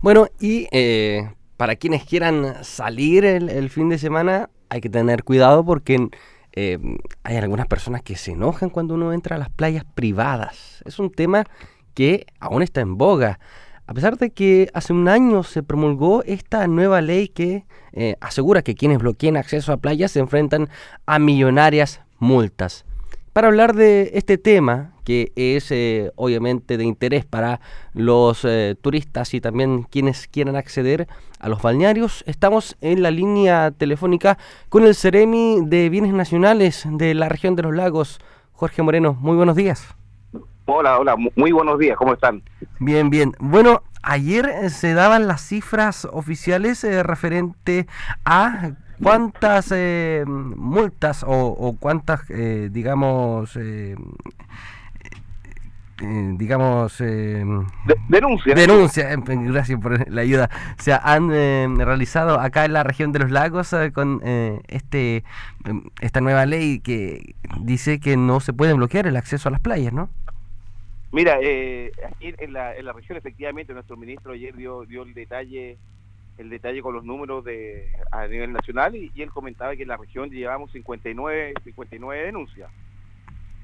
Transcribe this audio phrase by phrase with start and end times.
[0.00, 5.64] Bueno, y eh, para quienes quieran salir el, fin de semana, hay que tener cuidado
[5.64, 6.08] porque
[6.52, 6.78] eh,
[7.24, 10.82] hay algunas personas que se enojan cuando uno entra a las playas privadas.
[10.84, 11.44] Es un tema
[11.94, 13.40] que aún está en boga.
[13.88, 18.62] A pesar de que hace un año se promulgó esta nueva ley que eh, asegura
[18.62, 20.68] que quienes bloqueen acceso a playas se enfrentan
[21.06, 22.84] a millonarias multas.
[23.38, 27.60] Para hablar de este tema, que es eh, obviamente de interés para
[27.94, 31.06] los eh, turistas y también quienes quieran acceder
[31.38, 34.38] a los balnearios, estamos en la línea telefónica
[34.68, 38.18] con el Ceremi de Bienes Nacionales de la región de los lagos,
[38.54, 39.16] Jorge Moreno.
[39.20, 39.86] Muy buenos días.
[40.64, 42.42] Hola, hola, muy buenos días, ¿cómo están?
[42.80, 43.36] Bien, bien.
[43.38, 47.86] Bueno, ayer eh, se daban las cifras oficiales eh, referente
[48.24, 52.26] a cuántas eh, multas o, cuántas,
[52.70, 53.58] digamos,
[55.98, 56.98] digamos
[58.08, 58.56] denuncias.
[58.56, 60.48] denuncia gracias por la ayuda.
[60.78, 61.28] Se han
[61.78, 64.20] realizado acá en la región de los lagos con
[64.68, 65.24] este
[66.00, 69.92] esta nueva ley que dice que no se puede bloquear el acceso a las playas
[69.92, 70.08] no
[71.10, 75.14] Mira, eh, aquí en la, en la región efectivamente nuestro ministro ayer dio, dio el
[75.14, 75.78] detalle
[76.38, 79.96] el detalle con los números de a nivel nacional y, él comentaba que en la
[79.96, 82.70] región llevamos 59 59 denuncias.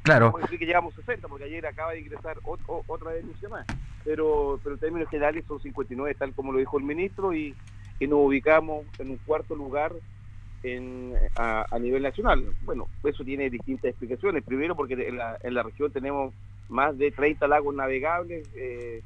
[0.03, 0.33] Claro.
[0.33, 3.67] Podemos decir que llevamos 60 porque ayer acaba de ingresar otra denuncia más,
[4.05, 7.55] pero pero en términos generales son 59 tal como lo dijo el ministro y,
[7.99, 9.93] y nos ubicamos en un cuarto lugar
[10.63, 12.45] en, a, a, nivel nacional.
[12.65, 14.43] Bueno, eso tiene distintas explicaciones.
[14.43, 16.35] Primero porque en la, en la región tenemos
[16.69, 19.03] más de 30 lagos navegables, eh,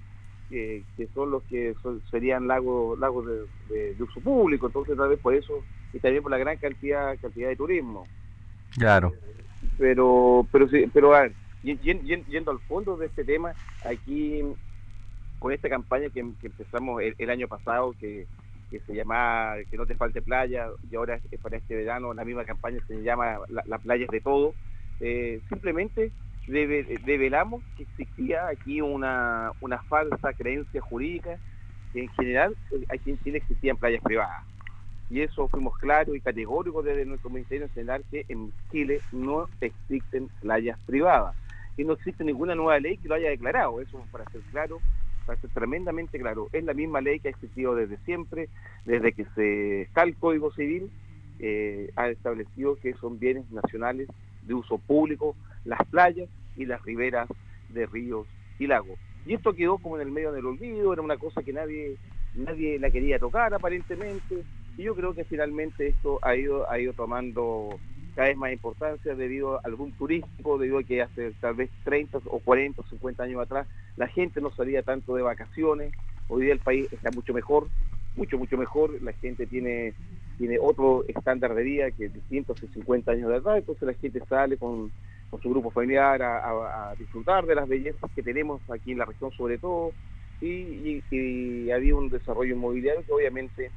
[0.48, 0.82] que,
[1.14, 1.74] son los que
[2.10, 3.26] serían lagos lagos
[3.68, 7.48] de, uso público, entonces tal vez por eso, y también por la gran cantidad cantidad
[7.48, 8.06] de turismo.
[8.76, 9.12] Claro.
[9.76, 11.32] Pero, pero sí, pero a ver,
[11.62, 13.52] yendo, al fondo de este tema,
[13.84, 14.42] aquí
[15.38, 18.26] con esta campaña que, empezamos el, año pasado, que,
[18.70, 22.44] se llama Que no te falte playa, y ahora es para este verano, la misma
[22.44, 24.54] campaña se llama La, playa es de todo,
[25.00, 26.12] eh, simplemente
[26.48, 31.38] develamos que existía aquí una, una falsa creencia jurídica
[31.92, 34.44] que en general eh, aquí en Chile existían playas privadas.
[35.10, 40.28] Y eso fuimos claros y categóricos desde nuestro Ministerio Nacional que en Chile no existen
[40.40, 41.34] playas privadas.
[41.76, 43.80] Y no existe ninguna nueva ley que lo haya declarado.
[43.80, 44.80] Eso para ser claro,
[45.24, 46.48] para ser tremendamente claro.
[46.52, 48.48] Es la misma ley que ha existido desde siempre,
[48.84, 50.90] desde que se está el Código Civil,
[51.38, 54.08] eh, ha establecido que son bienes nacionales
[54.42, 57.28] de uso público las playas y las riberas
[57.70, 58.26] de ríos
[58.58, 58.98] y lagos.
[59.26, 61.96] Y esto quedó como en el medio del olvido, era una cosa que nadie
[62.34, 64.44] nadie la quería tocar aparentemente,
[64.76, 67.78] y yo creo que finalmente esto ha ido ha ido tomando
[68.14, 72.18] cada vez más importancia debido al boom turístico, debido a que hace tal vez 30
[72.26, 73.66] o 40 o 50 años atrás
[73.96, 75.92] la gente no salía tanto de vacaciones,
[76.28, 77.68] hoy día el país está mucho mejor,
[78.16, 79.94] mucho, mucho mejor, la gente tiene
[80.38, 84.20] tiene otro estándar de vida que distintos de 50 años de edad, entonces la gente
[84.28, 84.92] sale con,
[85.36, 89.58] su grupo familiar a, disfrutar de las bellezas que tenemos aquí en la región sobre
[89.58, 89.92] todo,
[90.40, 93.72] y, y, había un desarrollo inmobiliario que obviamente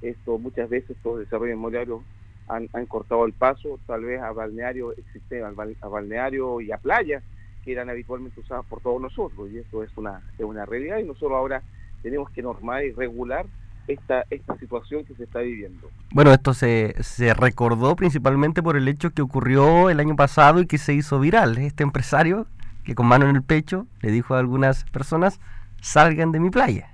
[0.00, 2.02] esto muchas veces estos desarrollos inmobiliarios
[2.48, 7.22] han, cortado el paso tal vez a balneario existe a balneario y a playas
[7.64, 11.04] que eran habitualmente usadas por todos nosotros y esto es una, es una realidad y
[11.04, 11.62] nosotros ahora
[12.02, 13.46] tenemos que normar y regular
[13.88, 15.90] esta, esta situación que se está viviendo.
[16.12, 20.66] Bueno, esto se, se recordó principalmente por el hecho que ocurrió el año pasado y
[20.66, 21.58] que se hizo viral.
[21.58, 22.46] Este empresario
[22.84, 25.40] que con mano en el pecho le dijo a algunas personas,
[25.80, 26.88] salgan de mi playa.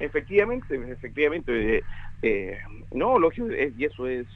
[0.00, 1.78] Efectivamente, efectivamente.
[1.78, 1.82] Eh,
[2.22, 2.58] eh,
[2.92, 4.26] no, lógico, y eso es,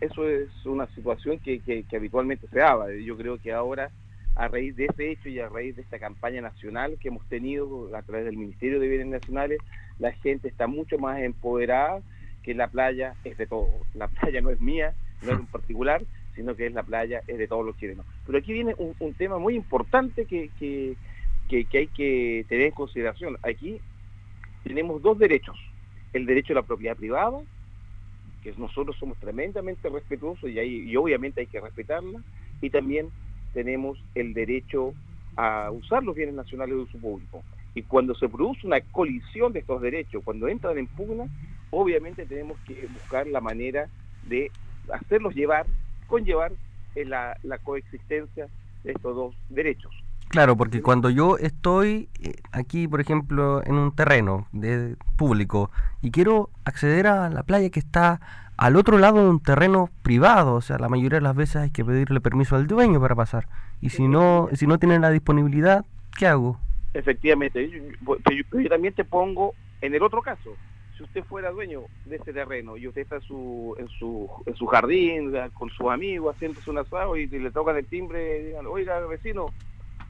[0.00, 2.92] eso es una situación que, que, que habitualmente se daba.
[2.92, 3.90] Yo creo que ahora
[4.34, 7.94] a raíz de ese hecho y a raíz de esta campaña nacional que hemos tenido
[7.94, 9.58] a través del Ministerio de Bienes Nacionales,
[10.02, 12.02] la gente está mucho más empoderada
[12.42, 13.70] que la playa es de todo.
[13.94, 16.02] La playa no es mía, no es un particular,
[16.34, 18.04] sino que es la playa, es de todos los chilenos.
[18.26, 20.96] Pero aquí viene un, tema muy importante que, que,
[21.48, 23.38] que, hay que tener en consideración.
[23.42, 23.78] Aquí
[24.64, 25.56] tenemos dos derechos.
[26.12, 27.40] El derecho a la propiedad privada,
[28.42, 32.20] que nosotros somos tremendamente respetuosos y, y obviamente hay que respetarla,
[32.60, 33.08] y también
[33.54, 34.94] tenemos el derecho
[35.36, 37.44] a usar los bienes nacionales de uso público.
[37.74, 41.24] Y cuando se produce una colisión de estos derechos, cuando entran en pugna,
[41.70, 43.88] obviamente tenemos que buscar la manera
[44.28, 44.50] de
[44.92, 45.66] hacerlos llevar,
[46.06, 46.52] conllevar
[46.94, 48.48] en la, la coexistencia
[48.84, 49.92] de estos dos derechos.
[50.28, 55.70] Claro, porque cuando yo estoy eh, aquí, por ejemplo, en un terreno de público
[56.00, 58.20] y quiero acceder a la playa que está
[58.56, 61.70] al otro lado de un terreno privado, o sea, la mayoría de las veces hay
[61.70, 63.46] que pedirle permiso al dueño para pasar.
[63.82, 65.84] Y si no, si no tienen la disponibilidad,
[66.16, 66.58] ¿qué hago?
[66.94, 70.54] Efectivamente, yo, también te pongo En el otro caso,
[70.96, 74.54] si usted fuera dueño de ese terreno y usted está en su, en su, en
[74.54, 78.66] su jardín con sus amigos haciéndose un asado y, le tocan el timbre y digan,
[78.66, 79.46] oiga vecino,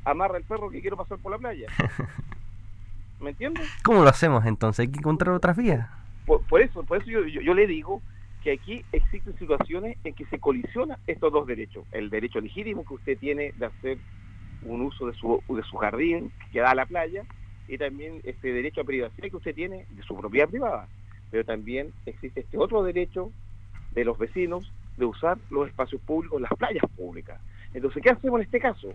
[0.04, 1.68] amarra el perro que quiero pasar por la playa.
[3.20, 3.68] ¿Me entiendes?
[3.84, 4.80] ¿Cómo lo hacemos entonces?
[4.80, 5.88] ¿Hay que encontrar otras vías?
[6.26, 8.02] Por, eso, por eso yo, yo, le digo
[8.42, 11.84] que aquí existen situaciones en que se colisionan estos dos derechos.
[11.92, 13.98] El derecho legítimo que usted tiene de hacer
[14.64, 17.24] un uso de su, de su jardín que da a la playa
[17.68, 20.88] y también este derecho a privacidad que usted tiene de su propiedad privada.
[21.30, 23.30] Pero también existe este otro derecho
[23.94, 27.40] de los vecinos de usar los espacios públicos, las playas públicas.
[27.74, 28.92] Entonces, ¿qué hacemos en este caso?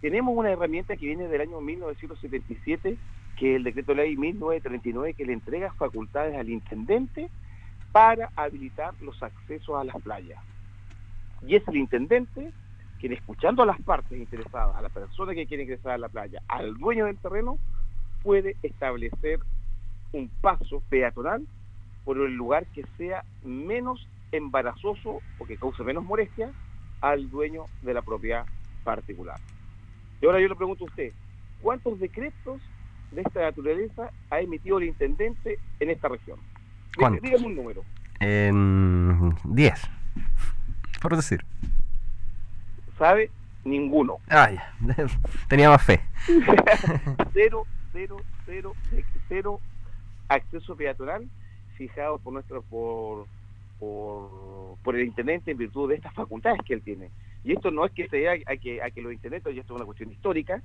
[0.00, 2.96] Tenemos una herramienta que viene del año 1977,
[3.38, 7.28] que es el decreto ley 1939, que le entrega facultades al intendente
[7.92, 10.42] para habilitar los accesos a las playas.
[11.46, 12.52] Y es el intendente
[12.98, 16.40] quien, escuchando a las partes interesadas, a la persona que quiere ingresar a la playa,
[16.48, 17.58] al dueño del terreno,
[18.22, 19.40] puede establecer
[20.12, 21.46] un paso peatonal
[22.04, 26.50] por el lugar que sea menos embarazoso o que cause menos molestia
[27.00, 28.46] al dueño de la propiedad
[28.84, 29.38] particular.
[30.20, 31.12] Y ahora yo le pregunto a usted,
[31.62, 32.60] ¿cuántos decretos
[33.12, 36.38] de esta naturaleza ha emitido el intendente en esta región?
[36.96, 37.84] Dígame un número.
[38.20, 39.80] En 10,
[41.02, 41.44] por decir.
[42.98, 43.30] ¿Sabe?
[43.64, 44.18] Ninguno.
[44.28, 44.72] Ah, ya.
[45.48, 46.00] Tenía más fe.
[47.32, 47.66] cero
[47.96, 48.74] cero, cero,
[49.28, 49.60] cero
[50.28, 51.26] acceso peatonal
[51.76, 53.26] fijado por nuestro por,
[53.78, 57.10] por, el intendente en virtud de estas facultades que él tiene.
[57.44, 59.76] Y esto no es que sea a que, a que los intendentes, y esto es
[59.76, 60.62] una cuestión histórica,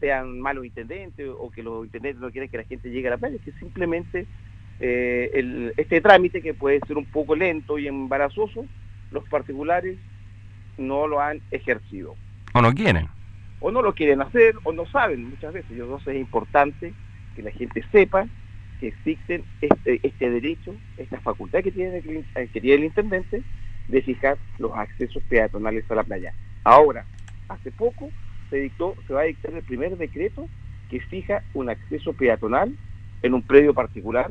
[0.00, 3.18] sean malos intendentes o que los intendentes no quieren que la gente llegue a la
[3.18, 4.26] playa, es que simplemente
[4.80, 8.64] eh, el, este trámite que puede ser un poco lento y embarazoso,
[9.10, 9.98] los particulares
[10.78, 12.14] no lo han ejercido.
[12.54, 13.08] O no quieren
[13.62, 15.76] o no lo quieren hacer o no saben muchas veces.
[15.76, 16.92] Yo sé es importante
[17.34, 18.26] que la gente sepa
[18.80, 23.42] que existen este, este derecho, esta facultad que tiene, el, eh, que tiene el intendente
[23.88, 26.34] de fijar los accesos peatonales a la playa.
[26.64, 27.06] Ahora,
[27.48, 28.10] hace poco
[28.50, 30.48] se dictó, se va a dictar el primer decreto
[30.90, 32.76] que fija un acceso peatonal
[33.22, 34.30] en un predio particular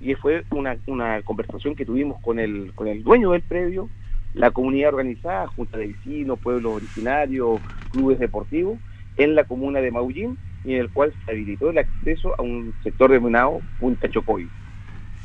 [0.00, 3.88] y fue una, una conversación que tuvimos con el, con el dueño del predio,
[4.34, 8.78] la comunidad organizada, junta de vecinos, pueblos originarios, clubes deportivos,
[9.16, 12.72] en la comuna de Maullín y en el cual se habilitó el acceso a un
[12.82, 14.48] sector denominado Punta Chocoy.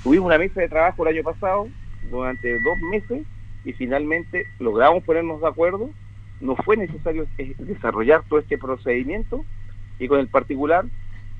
[0.04, 1.68] Tuvimos una mesa de trabajo el año pasado
[2.10, 3.26] durante dos meses
[3.64, 5.90] y finalmente logramos ponernos de acuerdo.
[6.42, 9.46] No fue necesario eh, desarrollar todo este procedimiento
[10.00, 10.86] y con el particular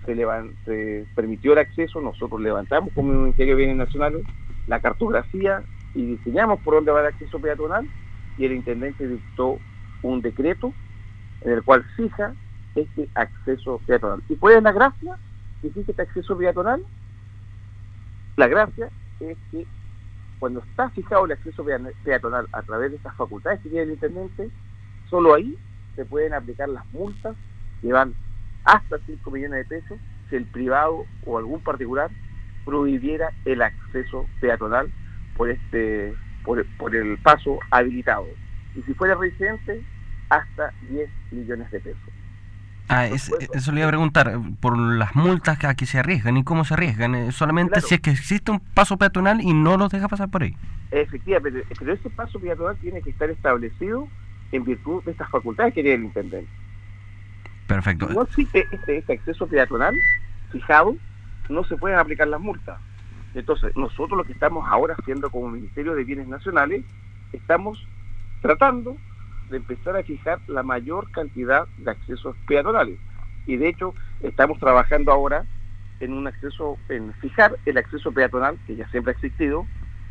[0.06, 0.16] se,
[0.66, 2.02] se permitió el acceso.
[2.02, 4.24] Nosotros levantamos como Ministerio de Bienes Nacionales
[4.68, 5.64] la cartografía
[5.94, 7.88] y diseñamos por dónde va el acceso peatonal
[8.38, 9.60] y el intendente dictó
[10.04, 10.74] un decreto
[11.42, 12.34] en el cual fija
[12.76, 14.22] este acceso peatonal.
[14.30, 15.18] ¿Y cuál es la gracia
[15.62, 16.84] que fija este acceso peatonal?
[18.36, 18.90] La gracia
[19.20, 19.66] es que
[20.40, 21.66] cuando está fijado el acceso
[22.04, 24.52] peatonal a través de estas facultades que tiene el intendente,
[25.10, 25.58] solo ahí
[25.96, 27.36] se pueden aplicar las multas
[27.82, 28.14] que van
[28.64, 29.98] hasta 5 millones de pesos
[30.30, 32.12] si el privado o algún particular
[32.66, 34.92] prohibiera el acceso peatonal
[35.38, 36.14] por este
[36.44, 38.28] por, por el paso habilitado.
[38.76, 39.84] Y si fuera residente,
[40.30, 42.14] hasta 10 millones de pesos.
[42.90, 46.64] Ah, eso le iba a preguntar, por las multas a que se arriesgan y cómo
[46.64, 50.08] se arriesgan, eh, solamente si es que existe un paso peatonal y no los deja
[50.08, 50.56] pasar por ahí.
[50.92, 54.08] Efectivamente, pero ese paso peatonal tiene que estar establecido
[54.54, 56.50] en virtud de estas facultades que tiene el intendente.
[57.68, 58.08] Perfecto.
[58.08, 60.00] Si no existe este, este acceso peatonal
[60.54, 60.96] fijado,
[61.50, 62.80] no se pueden aplicar las multas.
[63.38, 66.84] Entonces, nosotros lo que estamos ahora haciendo como Ministerio de Bienes Nacionales,
[67.32, 67.88] estamos
[68.42, 68.98] tratando
[69.52, 72.98] de empezar a fijar la mayor cantidad de accesos peatonales.
[73.46, 75.46] Y de hecho, estamos trabajando ahora
[76.00, 79.68] en un acceso, en fijar el acceso peatonal, que ya siempre ha existido,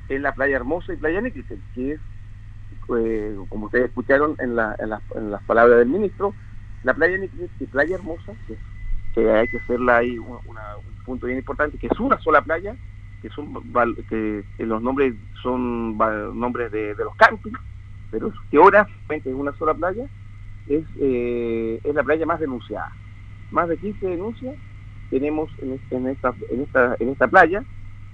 [0.09, 2.01] en la playa Hermosa y playa Níquel, que es,
[2.97, 6.33] eh, como ustedes escucharon en, las palabras del ministro,
[6.85, 8.57] la playa Níquel y playa Hermosa, que,
[9.33, 10.39] hay que hacerla ahí un
[11.05, 12.77] punto bien importante, que es una sola playa,
[13.23, 13.55] que son
[14.09, 17.59] que, los nombres son nombres de, los campings,
[18.11, 20.07] pero que ahora es una sola playa,
[20.69, 22.93] es, eh, es la playa más denunciada.
[23.51, 24.57] Más de 15 denuncias
[25.11, 27.65] tenemos en, en, esta, en, esta, en esta playa,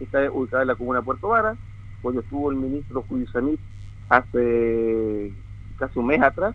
[0.00, 1.56] está ubicada en la comuna de Puerto Vara,
[2.00, 3.60] cuando estuvo el ministro Julio Samit
[4.08, 5.32] hace
[5.78, 6.54] casi un mes atrás,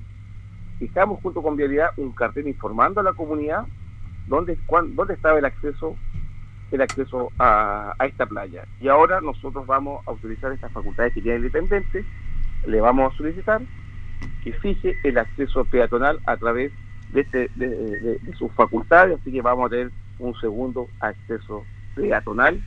[0.80, 3.66] fijamos junto con Vialidad un cartel informando a la comunidad
[4.28, 4.58] dónde,
[4.94, 5.96] dónde estaba el acceso
[6.72, 8.66] el acceso a, esta playa.
[8.82, 12.06] Y ahora nosotros vamos a utilizar estas facultades que tiene el intendente,
[12.66, 13.62] le vamos a solicitar
[14.44, 16.72] que fije el acceso peatonal a través
[17.14, 21.64] de, este, de, sus facultades, así que vamos a tener un segundo acceso
[21.96, 22.62] peatonal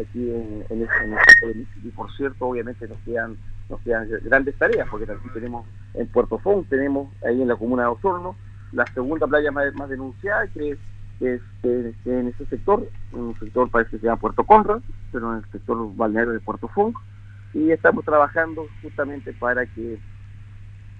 [0.00, 3.36] aquí en, en, este, y por cierto obviamente nos quedan
[3.68, 7.84] nos quedan grandes tareas porque también tenemos en Puerto Font tenemos ahí en la comuna
[7.84, 8.34] de Osorno
[8.74, 10.78] la segunda playa más, más denunciada que es,
[11.20, 14.80] en ese sector en un sector parece que se llama Puerto Conrad
[15.12, 16.96] pero en el sector balneario de Puerto Font
[17.54, 19.98] y estamos trabajando justamente para que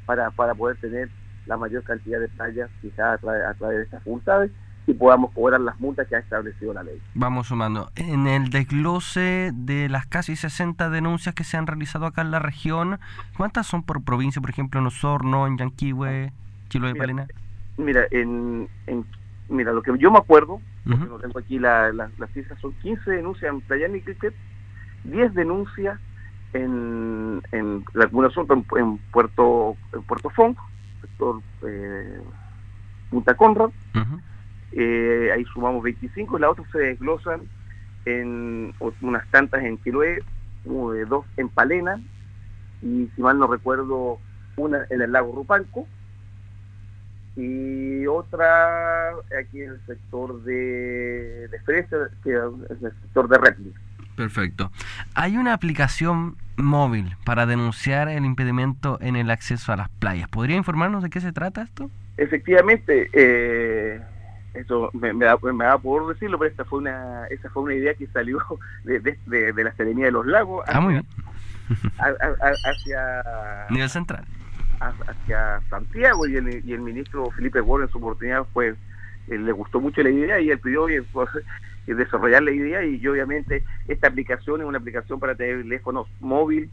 [0.07, 1.11] para, para poder tener
[1.47, 4.51] la mayor cantidad de playas fijadas a través, de estas multas
[4.87, 7.01] y podamos cobrar las multas que ha establecido la ley.
[7.15, 7.91] Vamos sumando.
[7.97, 12.39] En el desglose de las casi 60 denuncias que se han realizado acá en la
[12.39, 13.01] región,
[13.37, 16.33] ¿cuántas son por provincia, por ejemplo, en Osorno, en Yanquihue,
[16.69, 17.27] Chiloé Palena?
[17.79, 18.69] Mira, en,
[19.49, 23.61] mira, lo que yo me acuerdo, no tengo aquí las cifras, son 15 denuncias en
[23.61, 24.35] Playa Cricket,
[25.05, 25.99] 10 denuncias
[26.53, 28.31] en, en la comuna
[28.77, 30.57] en, Puerto en Puerto Fong,
[31.01, 32.21] sector eh,
[33.11, 33.71] Punta Conrad,
[34.73, 37.43] eh, ahí sumamos 25, y las otras se desglosan
[38.07, 40.23] en unas tantas en Chiloé,
[40.65, 42.01] dos en Palena,
[42.83, 44.19] y si mal no recuerdo,
[44.57, 45.87] una en el lago Rupanco,
[47.37, 49.11] y otra
[49.41, 53.75] aquí en el sector de, de Fresa, que es el sector de Redley.
[54.17, 54.71] Perfecto.
[55.15, 60.29] Hay una aplicación móvil para denunciar el impedimento en el acceso a las playas.
[60.29, 61.91] ¿Podría informarnos de qué se trata esto?
[62.17, 64.01] Efectivamente, eh,
[64.55, 65.37] esto me, da,
[65.79, 68.39] por decirlo, pero esta fue una esa fue una idea que salió
[68.85, 71.07] de, de, la Serenía de los Lagos ah, muy bien.
[71.99, 74.25] hacia nivel central
[75.07, 78.75] hacia Santiago y el, y ministro Felipe Gómez en su oportunidad fue
[79.29, 80.87] eh, le gustó mucho la idea y él pidió
[81.87, 86.71] desarrollar la idea y obviamente esta aplicación es una aplicación para teléfonos móvil,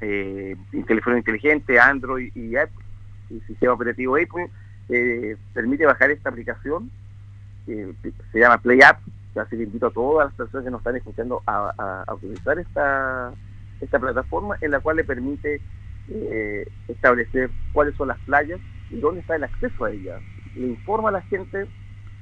[0.00, 0.56] eh,
[0.86, 2.84] teléfono inteligente, Android y Apple,
[3.30, 4.48] el sistema operativo Apple,
[4.88, 6.90] eh, permite bajar esta aplicación,
[7.66, 9.00] se llama Play App,
[9.36, 13.32] así que invito a todas las personas que nos están escuchando a, utilizar esta,
[13.80, 15.60] esta plataforma en la cual le permite
[16.10, 18.60] eh, establecer cuáles son las playas
[18.90, 20.20] y dónde está el acceso a ellas.
[20.54, 21.66] Le informa a la gente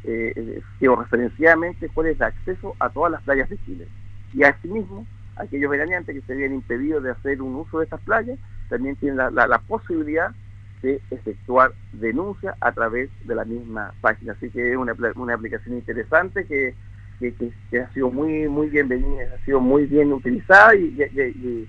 [0.04, 3.88] eh, georreferenciadamente cuál es el acceso a todas las playas de Chile.
[4.32, 8.38] Y asimismo, aquellos veraneantes que se habían impedido de hacer un uso de estas playas,
[8.68, 10.30] también tienen la, posibilidad
[10.82, 14.32] de efectuar denuncia a través de la misma página.
[14.32, 16.74] Así que es una, una aplicación interesante que,
[17.18, 21.68] que, ha sido muy muy bienvenida, ha sido muy bien utilizada y,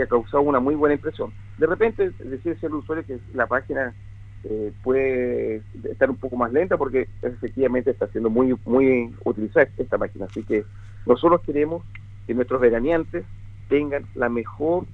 [0.00, 1.32] ha causado una muy buena impresión.
[1.60, 3.94] De repente, decir al usuario que la página
[4.44, 9.98] eh, puede estar un poco más lenta porque efectivamente está siendo muy muy utilizada esta
[9.98, 10.24] máquina.
[10.24, 10.64] Así que
[11.04, 11.84] nosotros queremos
[12.26, 13.26] que nuestros veraneantes
[13.68, 14.86] tengan la mejor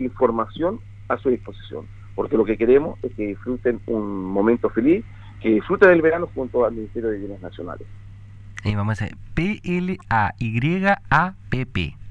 [0.00, 5.04] información a su disposición, porque lo que queremos es que disfruten un momento feliz,
[5.40, 7.86] que disfruten del verano junto al Ministerio de Bienes Nacionales.
[8.64, 9.96] Y vamos a decir P-L-A-Y-A-P-P,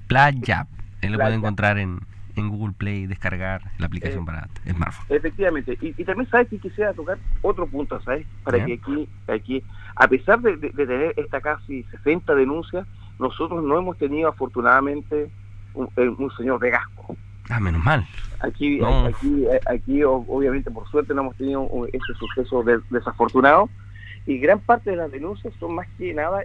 [0.07, 0.67] Playa.
[1.01, 1.99] Él lo puede encontrar en,
[2.35, 5.05] en Google Play descargar la aplicación eh, para smartphone.
[5.09, 8.25] Efectivamente, y, también sabes que quisiera tocar otro punto, ¿sabes?
[8.43, 9.63] Para que aquí, aquí,
[9.95, 12.85] a pesar de, tener esta casi 60 denuncias,
[13.19, 15.29] nosotros no hemos tenido afortunadamente
[15.73, 17.15] un, eh, señor de gasco.
[17.49, 18.05] Ah, menos mal.
[18.39, 23.69] Aquí, aquí, aquí, obviamente, por suerte, no hemos tenido ese suceso desafortunado.
[24.25, 26.43] Y gran parte de las denuncias son más que nada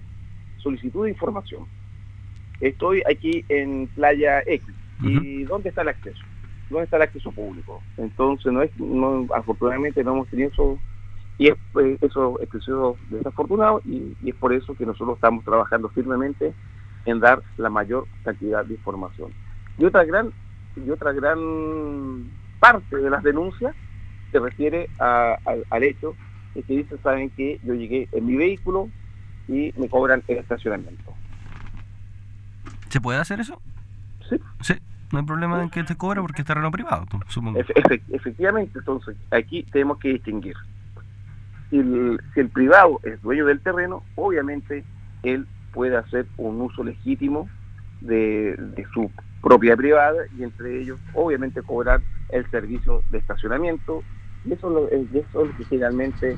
[0.59, 1.65] solicitud de información.
[2.61, 4.67] Estoy aquí en Playa X,
[5.03, 6.21] ¿Y dónde está el acceso?
[6.69, 7.83] ¿Dónde está el acceso público?
[7.97, 10.79] Entonces, no es, no, afortunadamente no hemos tenido eso,
[11.39, 12.49] y es, pues, eso es
[13.11, 16.53] desafortunado, y, es por eso que nosotros estamos trabajando firmemente
[17.07, 19.33] en dar la mayor cantidad de información.
[19.79, 20.33] Y otra gran,
[20.77, 22.31] y otra gran
[22.61, 23.75] parte de las denuncias
[24.31, 26.15] se refiere al hecho
[26.55, 28.89] de que dicen, saben que yo llegué en mi vehículo
[29.49, 31.15] y me cobran el estacionamiento.
[32.89, 33.61] ¿Se puede hacer eso?
[34.29, 34.37] Sí.
[34.61, 34.75] Sí.
[35.13, 37.59] No hay problema en que te cobra porque es terreno privado, supongo.
[37.59, 40.55] efectivamente, entonces aquí tenemos que distinguir.
[41.71, 44.85] Si el, privado es dueño del terreno, obviamente
[45.23, 47.49] él puede hacer un uso legítimo
[48.01, 48.57] de,
[48.93, 52.01] su propiedad privada y entre ellos, obviamente, cobrar
[52.31, 54.03] el servicio de estacionamiento.
[54.45, 56.37] Y eso, es lo que generalmente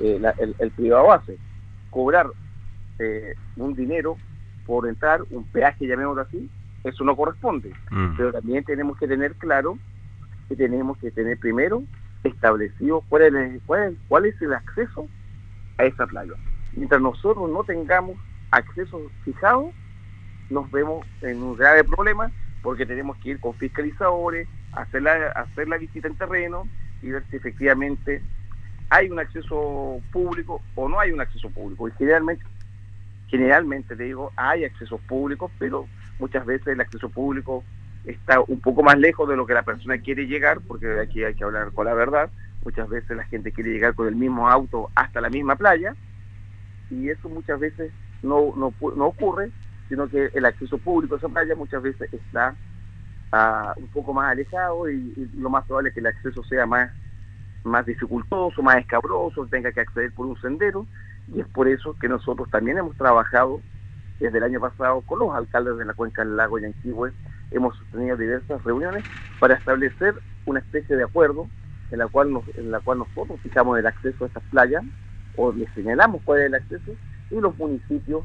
[0.00, 0.20] eh,
[0.58, 1.38] el, privado hace.
[1.90, 2.26] Cobrar
[2.98, 4.16] eh, un dinero
[4.64, 6.48] por entrar, un peaje, llamémoslo así,
[6.84, 7.72] eso no corresponde.
[7.90, 8.16] Mm.
[8.16, 9.78] Pero también tenemos que tener claro
[10.48, 11.82] que tenemos que tener primero
[12.24, 13.62] establecido cuál es,
[14.08, 15.08] cuál es, el acceso
[15.78, 16.32] a esa playa.
[16.74, 18.16] Mientras nosotros no tengamos
[18.50, 19.70] acceso fijado,
[20.50, 22.30] nos vemos en un grave problema
[22.62, 26.66] porque tenemos que ir con fiscalizadores, hacer la, hacer la visita en terreno
[27.02, 28.22] y ver si efectivamente
[28.90, 31.88] hay un acceso público o no hay un acceso público.
[31.88, 32.44] Y generalmente
[33.28, 35.86] generalmente, te digo, hay accesos públicos, pero
[36.18, 37.64] muchas veces el acceso público
[38.04, 41.34] está un poco más lejos de lo que la persona quiere llegar, porque aquí hay
[41.34, 42.30] que hablar con la verdad.
[42.64, 45.94] Muchas veces la gente quiere llegar con el mismo auto hasta la misma playa,
[46.90, 49.50] y eso muchas veces no, no, no ocurre,
[49.88, 52.54] sino que el acceso público a esa playa muchas veces está
[53.32, 56.66] uh, un poco más alejado y, y, lo más probable es que el acceso sea
[56.66, 56.90] más,
[57.64, 60.86] más dificultoso, más escabroso, tenga que acceder por un sendero
[61.34, 63.60] y es por eso que nosotros también hemos trabajado
[64.20, 67.12] desde el año pasado con los alcaldes de la cuenca del lago Yanquihue,
[67.50, 69.04] hemos sostenido diversas reuniones
[69.38, 70.14] para establecer
[70.46, 71.46] una especie de acuerdo
[71.90, 74.84] en la cual, en la cual nosotros fijamos el acceso a estas playas
[75.36, 76.92] o le señalamos cuál es el acceso
[77.30, 78.24] y los municipios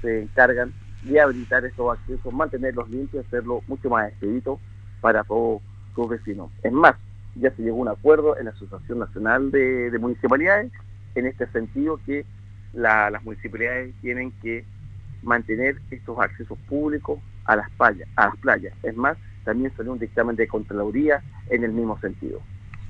[0.00, 4.58] se encargan de habilitar estos accesos, mantenerlos limpios, hacerlo mucho más expedito
[5.00, 5.60] para todos
[5.94, 6.50] sus vecinos.
[6.62, 6.96] Es más,
[7.34, 10.72] ya se llegó a un acuerdo en la Asociación Nacional de, de Municipalidades
[11.14, 12.24] en este sentido que
[12.72, 14.64] la, las municipalidades tienen que
[15.26, 18.72] mantener estos accesos públicos a las playas, a las playas.
[18.82, 22.40] Es más, también salió un dictamen de Contraloría en el mismo sentido.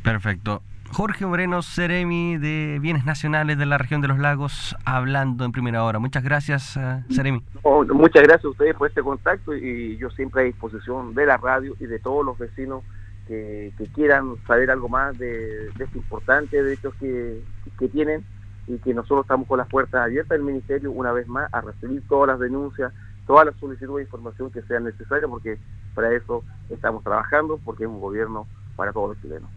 [0.03, 0.63] Perfecto.
[0.93, 5.83] Jorge Moreno, Ceremi de Bienes Nacionales de la región de los lagos, hablando en primera
[5.83, 5.99] hora.
[5.99, 7.43] Muchas gracias, uh, Ceremi.
[7.63, 11.39] Oh, muchas gracias a ustedes por este contacto y yo siempre a disposición de la
[11.39, 12.85] radio y de todos los vecinos
[13.27, 17.43] que, que quieran saber algo más de, de este importante derechos que,
[17.79, 18.25] que tienen
[18.67, 22.03] y que nosotros estamos con las puertas abiertas del Ministerio una vez más a recibir
[22.09, 22.93] todas las denuncias,
[23.27, 25.59] todas las solicitudes de información que sean necesarias, porque
[25.95, 28.47] para eso estamos trabajando, porque es un gobierno
[28.77, 29.51] para todos los chilenos.